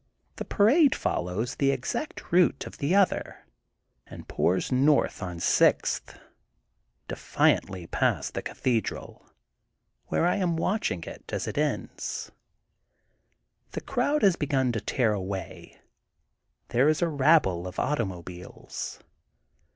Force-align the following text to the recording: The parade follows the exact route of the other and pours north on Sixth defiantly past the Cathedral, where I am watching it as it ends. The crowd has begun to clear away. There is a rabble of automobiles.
The 0.37 0.45
parade 0.45 0.95
follows 0.95 1.53
the 1.53 1.69
exact 1.69 2.31
route 2.31 2.65
of 2.65 2.79
the 2.79 2.95
other 2.95 3.45
and 4.07 4.27
pours 4.27 4.71
north 4.71 5.21
on 5.21 5.39
Sixth 5.39 6.17
defiantly 7.07 7.85
past 7.85 8.33
the 8.33 8.41
Cathedral, 8.41 9.29
where 10.07 10.25
I 10.25 10.37
am 10.37 10.57
watching 10.57 11.03
it 11.03 11.31
as 11.31 11.45
it 11.47 11.55
ends. 11.55 12.31
The 13.73 13.81
crowd 13.81 14.23
has 14.23 14.35
begun 14.37 14.71
to 14.71 14.81
clear 14.81 15.13
away. 15.13 15.79
There 16.69 16.89
is 16.89 17.03
a 17.03 17.07
rabble 17.07 17.67
of 17.67 17.77
automobiles. 17.77 19.01